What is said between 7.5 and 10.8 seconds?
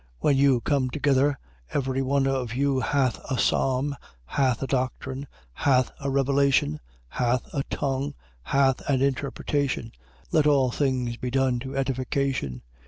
a tongue, hath an interpretation: let all